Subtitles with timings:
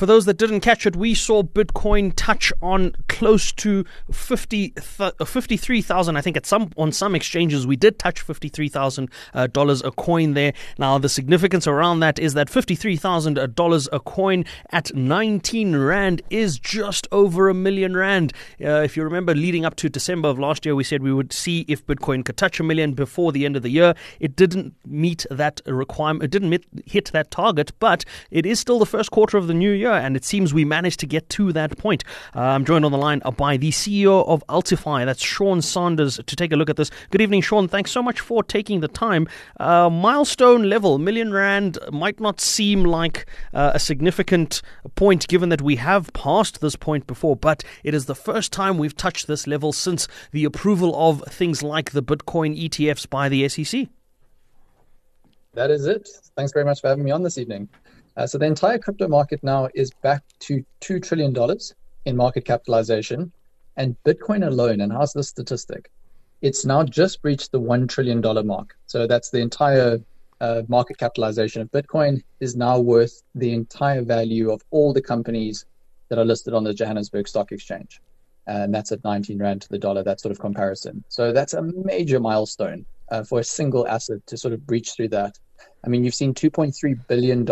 [0.00, 5.10] For those that didn't catch it, we saw Bitcoin touch on close to 50, uh,
[5.26, 6.16] 53,000.
[6.16, 10.54] I think at some on some exchanges we did touch $53,000 uh, a coin there.
[10.78, 13.36] Now the significance around that is that $53,000
[13.92, 18.32] uh, a coin at 19 rand is just over a million rand.
[18.58, 21.30] Uh, if you remember, leading up to December of last year, we said we would
[21.30, 23.94] see if Bitcoin could touch a million before the end of the year.
[24.18, 26.24] It didn't meet that requirement.
[26.24, 29.72] It didn't hit that target, but it is still the first quarter of the new
[29.72, 32.04] year and it seems we managed to get to that point.
[32.34, 36.36] Uh, I'm joined on the line by the CEO of Altify, that's Sean Sanders, to
[36.36, 36.90] take a look at this.
[37.10, 37.68] Good evening, Sean.
[37.68, 39.28] Thanks so much for taking the time.
[39.58, 44.62] Uh, milestone level, million rand might not seem like uh, a significant
[44.94, 48.78] point given that we have passed this point before, but it is the first time
[48.78, 53.48] we've touched this level since the approval of things like the Bitcoin ETFs by the
[53.48, 53.88] SEC.
[55.54, 56.08] That is it.
[56.36, 57.68] Thanks very much for having me on this evening.
[58.16, 61.34] Uh, so the entire crypto market now is back to $2 trillion
[62.04, 63.32] in market capitalization.
[63.76, 65.90] And Bitcoin alone, and how's the statistic?
[66.42, 68.76] It's now just breached the $1 trillion mark.
[68.86, 70.00] So that's the entire
[70.40, 75.66] uh, market capitalization of Bitcoin is now worth the entire value of all the companies
[76.08, 78.00] that are listed on the Johannesburg Stock Exchange.
[78.46, 81.04] And that's at 19 Rand to the dollar, that sort of comparison.
[81.08, 85.08] So that's a major milestone uh, for a single asset to sort of breach through
[85.08, 85.38] that.
[85.84, 87.44] I mean, you've seen $2.3 billion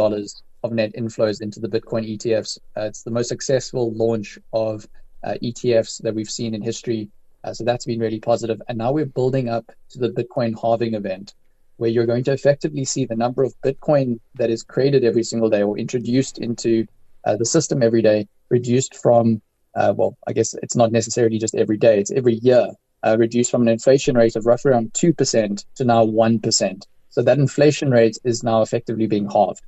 [0.65, 2.59] of net inflows into the Bitcoin ETFs.
[2.77, 4.87] Uh, it's the most successful launch of
[5.25, 7.09] uh, ETFs that we've seen in history.
[7.45, 8.61] Uh, so that's been really positive.
[8.69, 11.35] And now we're building up to the Bitcoin halving event,
[11.77, 15.49] where you're going to effectively see the number of Bitcoin that is created every single
[15.49, 16.87] day or introduced into
[17.25, 19.41] uh, the system every day reduced from,
[19.75, 22.69] uh, well, I guess it's not necessarily just every day, it's every year,
[23.07, 26.87] uh, reduced from an inflation rate of roughly around 2% to now 1%.
[27.11, 29.63] So that inflation rate is now effectively being halved.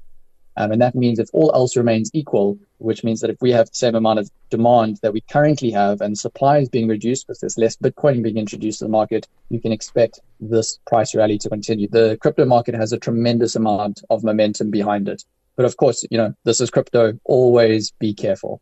[0.61, 3.69] Um, and that means if all else remains equal, which means that if we have
[3.71, 7.41] the same amount of demand that we currently have and supply is being reduced because
[7.41, 11.49] there's less Bitcoin being introduced to the market, you can expect this price rally to
[11.49, 11.89] continue.
[11.89, 15.25] The crypto market has a tremendous amount of momentum behind it.
[15.57, 17.19] But of course, you know, this is crypto.
[17.25, 18.61] Always be careful.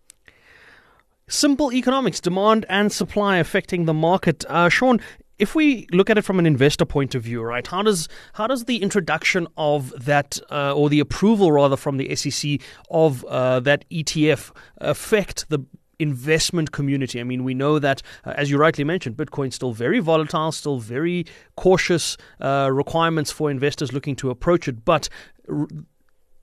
[1.27, 4.45] Simple economics, demand and supply affecting the market.
[4.49, 5.01] Uh, Sean,
[5.39, 8.47] if we look at it from an investor point of view, right, how does how
[8.47, 12.61] does the introduction of that uh, or the approval rather from the SEC
[12.91, 15.61] of uh, that ETF affect the
[15.99, 17.21] investment community?
[17.21, 20.79] I mean, we know that, uh, as you rightly mentioned, Bitcoin's still very volatile, still
[20.79, 21.27] very
[21.57, 25.09] cautious uh, requirements for investors looking to approach it, but.
[25.51, 25.69] R-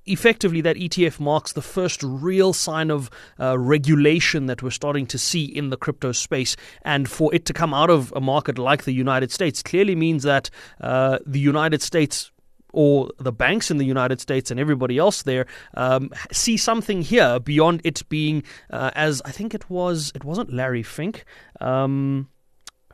[0.05, 5.17] effectively that ETF marks the first real sign of uh, regulation that we're starting to
[5.17, 6.55] see in the crypto space.
[6.83, 10.23] And for it to come out of a market like the United States clearly means
[10.23, 10.49] that
[10.81, 12.31] uh, the United States
[12.75, 15.45] or the banks in the United States and everybody else there
[15.75, 20.53] um, see something here beyond it being uh, as I think it was it wasn't
[20.53, 21.23] Larry Fink
[21.61, 22.27] um,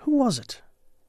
[0.01, 0.61] who was it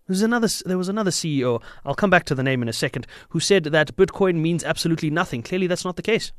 [0.07, 3.07] there's another, there was another CEO, I'll come back to the name in a second,
[3.31, 5.43] who said that Bitcoin means absolutely nothing.
[5.43, 6.33] Clearly, that's not the case.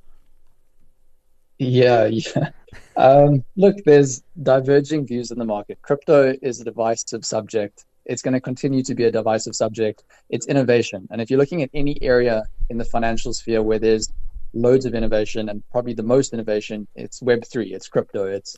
[1.59, 2.49] Yeah, yeah.
[2.97, 5.81] Um, look, there's diverging views in the market.
[5.81, 7.85] Crypto is a divisive subject.
[8.05, 10.03] It's going to continue to be a divisive subject.
[10.29, 11.07] It's innovation.
[11.09, 14.11] And if you're looking at any area in the financial sphere where there's
[14.53, 18.57] loads of innovation and probably the most innovation, it's Web3, it's crypto, it's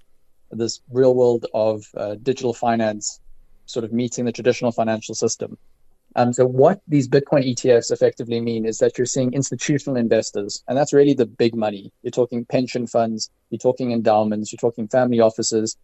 [0.51, 3.19] this real world of uh, digital finance
[3.65, 5.57] sort of meeting the traditional financial system.
[6.17, 10.77] Um, so what these Bitcoin ETFs effectively mean is that you're seeing institutional investors, and
[10.77, 11.91] that's really the big money.
[12.03, 15.77] You're talking pension funds, you're talking endowments, you're talking family offices.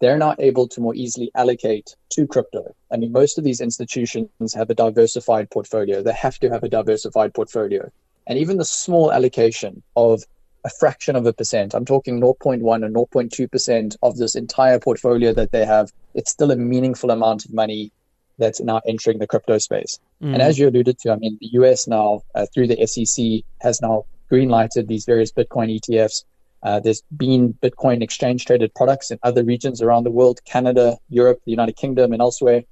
[0.00, 2.74] They're not able to more easily allocate to crypto.
[2.90, 6.02] I mean, most of these institutions have a diversified portfolio.
[6.02, 7.90] They have to have a diversified portfolio.
[8.26, 10.24] And even the small allocation of
[10.64, 11.74] a fraction of a percent.
[11.74, 15.92] I'm talking 0.1 or 0.2% of this entire portfolio that they have.
[16.14, 17.92] It's still a meaningful amount of money
[18.38, 20.00] that's now entering the crypto space.
[20.22, 20.34] Mm.
[20.34, 23.80] And as you alluded to, I mean, the US now, uh, through the SEC, has
[23.80, 26.24] now greenlighted these various Bitcoin ETFs.
[26.62, 31.40] Uh, there's been Bitcoin exchange traded products in other regions around the world, Canada, Europe,
[31.44, 32.62] the United Kingdom, and elsewhere.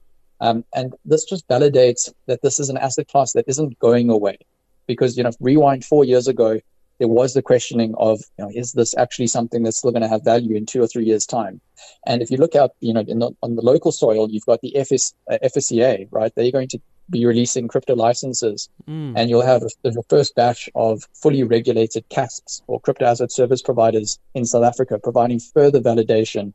[0.40, 4.38] Um, and this just validates that this is an asset class that isn't going away.
[4.86, 6.58] Because, you know, rewind four years ago,
[7.02, 10.08] there was the questioning of, you know, is this actually something that's still going to
[10.08, 11.60] have value in two or three years' time?
[12.06, 14.76] And if you look out, you know, the, on the local soil, you've got the
[14.76, 16.32] FS, uh, FSCA, right?
[16.36, 16.78] They're going to
[17.10, 19.14] be releasing crypto licenses, mm.
[19.16, 24.20] and you'll have the first batch of fully regulated CASPs or crypto asset service providers
[24.34, 26.52] in South Africa, providing further validation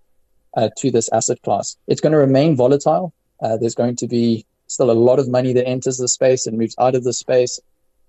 [0.56, 1.76] uh, to this asset class.
[1.88, 3.14] It's going to remain volatile.
[3.42, 6.58] Uh, there's going to be still a lot of money that enters the space and
[6.58, 7.60] moves out of the space.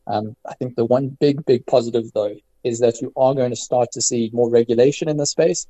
[0.09, 2.35] Um, I think the one big, big positive, though,
[2.65, 5.67] is that you are going to start to see more regulation in the space.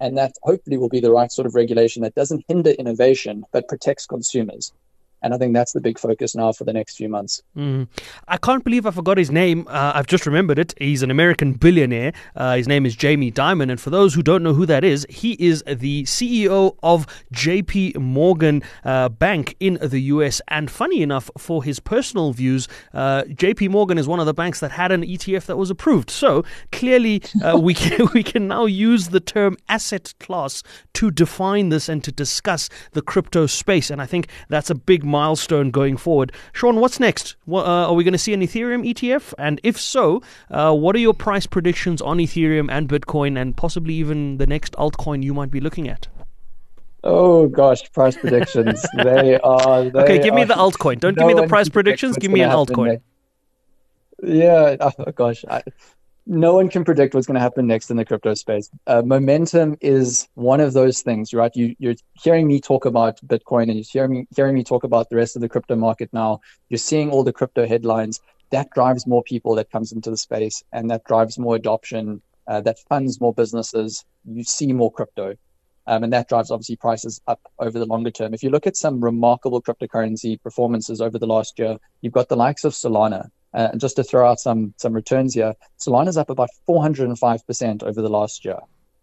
[0.00, 3.68] And that hopefully will be the right sort of regulation that doesn't hinder innovation, but
[3.68, 4.72] protects consumers.
[5.22, 7.42] And I think that's the big focus now for the next few months.
[7.56, 7.88] Mm.
[8.28, 9.66] I can't believe I forgot his name.
[9.68, 10.74] Uh, I've just remembered it.
[10.78, 12.12] He's an American billionaire.
[12.34, 13.70] Uh, his name is Jamie Dimon.
[13.70, 17.96] And for those who don't know who that is, he is the CEO of JP
[17.96, 20.40] Morgan uh, Bank in the US.
[20.48, 24.60] And funny enough, for his personal views, uh, JP Morgan is one of the banks
[24.60, 26.10] that had an ETF that was approved.
[26.10, 30.62] So clearly, uh, we, can, we can now use the term asset class
[30.94, 33.90] to define this and to discuss the crypto space.
[33.90, 36.32] And I think that's a big milestone going forward.
[36.52, 37.36] Sean, what's next?
[37.44, 39.32] What, uh, are we going to see an Ethereum ETF?
[39.38, 43.94] And if so, uh, what are your price predictions on Ethereum and Bitcoin and possibly
[43.94, 46.08] even the next altcoin you might be looking at?
[47.04, 48.84] Oh gosh, price predictions.
[48.96, 49.84] they are.
[49.84, 50.98] They okay, give are, me the altcoin.
[50.98, 52.16] Don't no give me the price predictions.
[52.16, 53.00] Give me an altcoin.
[54.22, 54.76] Yeah.
[54.98, 55.44] Oh gosh.
[55.48, 55.62] I,
[56.26, 58.68] no one can predict what's going to happen next in the crypto space.
[58.86, 61.54] Uh, momentum is one of those things, right?
[61.54, 65.08] You, are hearing me talk about Bitcoin and you're hearing me, hearing me talk about
[65.08, 66.40] the rest of the crypto market now.
[66.68, 68.20] You're seeing all the crypto headlines.
[68.50, 72.60] That drives more people that comes into the space and that drives more adoption, uh,
[72.62, 74.04] that funds more businesses.
[74.24, 75.36] You see more crypto.
[75.88, 78.34] Um, and that drives obviously prices up over the longer term.
[78.34, 82.36] If you look at some remarkable cryptocurrency performances over the last year, you've got the
[82.36, 86.30] likes of Solana, uh, and just to throw out some some returns here, Solana's up
[86.30, 88.58] about 405% over the last year.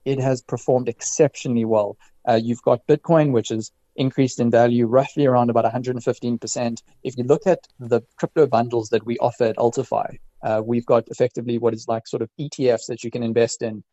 [0.05, 1.97] It has performed exceptionally well.
[2.27, 6.83] Uh, you've got Bitcoin, which is increased in value roughly around about 115%.
[7.03, 11.07] If you look at the crypto bundles that we offer at Altify, uh, we've got
[11.07, 13.83] effectively what is like sort of ETFs that you can invest in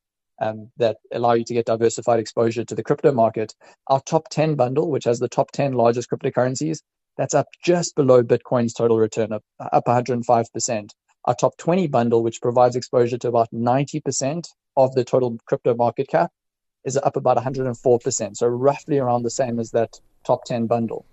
[0.41, 3.55] um, that allow you to get diversified exposure to the crypto market.
[3.87, 6.81] Our top 10 bundle, which has the top 10 largest cryptocurrencies,
[7.21, 10.91] that's up just below Bitcoin's total return, up, up 105%.
[11.27, 16.09] Our top 20 bundle, which provides exposure to about 90% of the total crypto market
[16.09, 16.33] cap,
[16.87, 18.37] is up about 104%.
[18.39, 21.05] So roughly around the same as that top 10 bundle.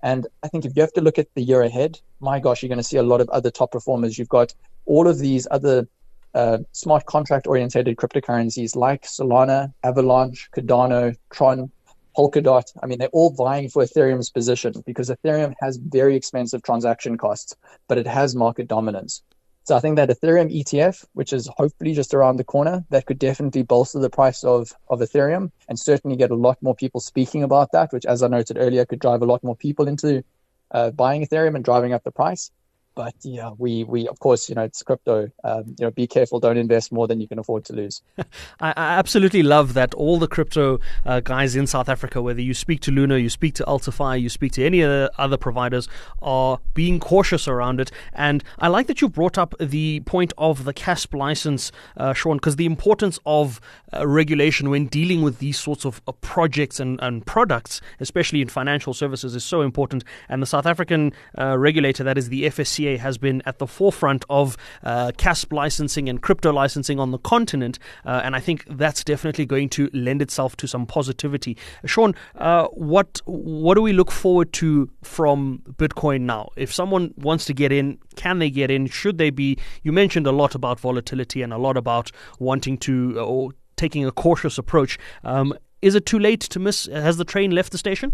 [0.00, 2.68] And I think if you have to look at the year ahead, my gosh, you're
[2.68, 4.16] going to see a lot of other top performers.
[4.16, 4.54] You've got
[4.86, 5.88] all of these other
[6.34, 11.72] uh, smart contract oriented cryptocurrencies like Solana, Avalanche, Cardano, Tron,
[12.18, 12.64] Polkadot.
[12.82, 17.54] I mean, they're all vying for Ethereum's position because Ethereum has very expensive transaction costs,
[17.86, 19.22] but it has market dominance.
[19.62, 23.18] So I think that Ethereum ETF, which is hopefully just around the corner, that could
[23.18, 27.44] definitely bolster the price of, of Ethereum and certainly get a lot more people speaking
[27.44, 30.24] about that, which, as I noted earlier, could drive a lot more people into
[30.72, 32.50] uh, buying Ethereum and driving up the price.
[32.98, 35.30] But yeah, we we of course you know it's crypto.
[35.44, 36.40] Um, you know, be careful.
[36.40, 38.02] Don't invest more than you can afford to lose.
[38.18, 42.54] I, I, absolutely love that all the crypto uh, guys in South Africa, whether you
[42.54, 45.88] speak to Luno, you speak to Altify, you speak to any other, other providers,
[46.20, 47.92] are being cautious around it.
[48.14, 52.38] And I like that you brought up the point of the CASP license, uh, Sean,
[52.38, 53.60] because the importance of
[53.92, 58.48] uh, regulation when dealing with these sorts of uh, projects and, and products, especially in
[58.48, 60.02] financial services, is so important.
[60.28, 64.24] And the South African uh, regulator, that is the FSCA has been at the forefront
[64.28, 69.04] of uh, CASP licensing and crypto licensing on the continent, uh, and I think that's
[69.04, 71.56] definitely going to lend itself to some positivity.
[71.84, 76.48] Sean, uh, what what do we look forward to from Bitcoin now?
[76.56, 78.86] If someone wants to get in, can they get in?
[78.86, 79.56] Should they be?
[79.82, 84.12] You mentioned a lot about volatility and a lot about wanting to or taking a
[84.12, 84.98] cautious approach.
[85.24, 86.86] Um, is it too late to miss?
[86.86, 88.12] Has the train left the station?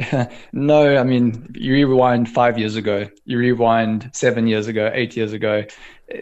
[0.52, 5.32] no, I mean, you rewind five years ago, you rewind seven years ago, eight years
[5.32, 5.64] ago.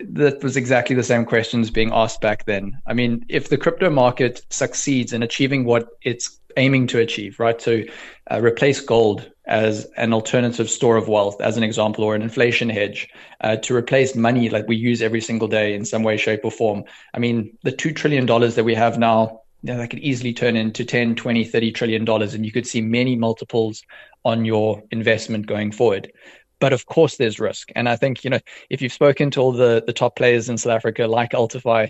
[0.03, 2.79] That was exactly the same questions being asked back then.
[2.87, 7.59] I mean, if the crypto market succeeds in achieving what it's aiming to achieve, right,
[7.61, 7.89] to
[8.31, 12.69] uh, replace gold as an alternative store of wealth, as an example, or an inflation
[12.69, 13.09] hedge,
[13.41, 16.51] uh, to replace money like we use every single day in some way, shape, or
[16.51, 16.85] form.
[17.15, 20.57] I mean, the $2 trillion that we have now you know, that could easily turn
[20.57, 23.83] into 10, 20, 30 trillion dollars, and you could see many multiples
[24.25, 26.13] on your investment going forward.
[26.61, 27.71] But of course, there's risk.
[27.77, 30.59] And I think, you know, if you've spoken to all the, the top players in
[30.59, 31.89] South Africa, like Altify,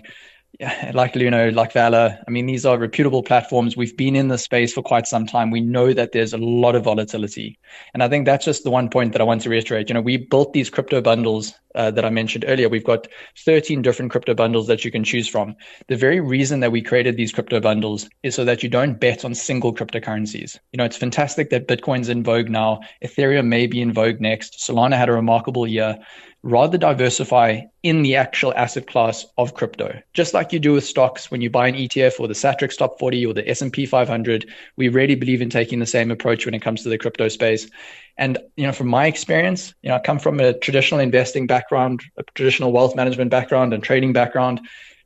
[0.93, 2.21] like Luno, like VALR.
[2.27, 3.77] I mean, these are reputable platforms.
[3.77, 5.51] We've been in the space for quite some time.
[5.51, 7.57] We know that there's a lot of volatility.
[7.93, 9.89] And I think that's just the one point that I want to reiterate.
[9.89, 12.67] You know, we built these crypto bundles uh, that I mentioned earlier.
[12.67, 13.07] We've got
[13.45, 15.55] 13 different crypto bundles that you can choose from.
[15.87, 19.23] The very reason that we created these crypto bundles is so that you don't bet
[19.23, 20.59] on single cryptocurrencies.
[20.73, 22.81] You know, it's fantastic that Bitcoin's in vogue now.
[23.03, 24.59] Ethereum may be in vogue next.
[24.59, 25.97] Solana had a remarkable year.
[26.41, 29.99] Rather diversify in the actual asset class of crypto.
[30.13, 32.97] Just like you do with stocks when you buy an ETF or the Satrix Top
[32.97, 36.61] 40 or the S&P 500, we really believe in taking the same approach when it
[36.61, 37.69] comes to the crypto space.
[38.17, 42.01] And you know, from my experience, you know, I come from a traditional investing background,
[42.17, 44.61] a traditional wealth management background and trading background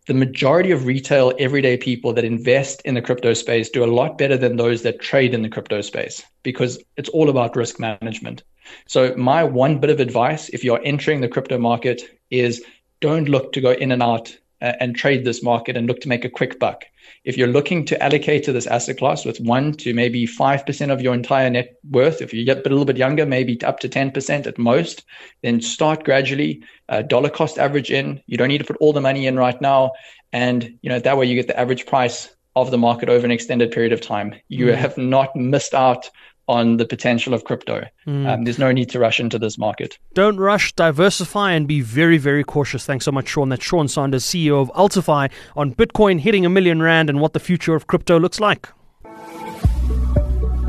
[0.05, 4.17] the majority of retail everyday people that invest in the crypto space do a lot
[4.17, 8.43] better than those that trade in the crypto space because it's all about risk management.
[8.87, 12.63] So my one bit of advice if you're entering the crypto market is
[12.99, 16.23] don't look to go in and out and trade this market and look to make
[16.23, 16.85] a quick buck.
[17.25, 21.01] If you're looking to allocate to this asset class with one to maybe 5% of
[21.01, 24.47] your entire net worth, if you get a little bit younger, maybe up to 10%
[24.47, 25.03] at most,
[25.41, 28.21] then start gradually, uh, dollar cost average in.
[28.25, 29.91] You don't need to put all the money in right now.
[30.31, 33.31] And, you know, that way you get the average price of the market over an
[33.31, 34.35] extended period of time.
[34.47, 34.75] You mm.
[34.75, 36.09] have not missed out
[36.47, 37.85] on the potential of crypto.
[38.05, 38.27] Mm.
[38.27, 39.97] Um, there's no need to rush into this market.
[40.13, 42.85] Don't rush, diversify, and be very, very cautious.
[42.85, 43.49] Thanks so much, Sean.
[43.49, 47.39] That's Sean Sanders, CEO of Altify, on Bitcoin hitting a million rand and what the
[47.39, 48.67] future of crypto looks like.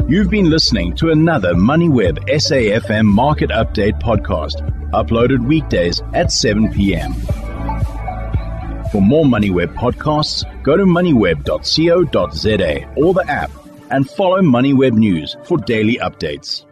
[0.07, 7.14] You've been listening to another MoneyWeb SAFM Market Update podcast, uploaded weekdays at 7 p.m.
[8.93, 13.50] For more MoneyWeb podcasts, go to moneyweb.co.za or the app
[13.91, 16.64] and follow MoneyWeb News for daily updates.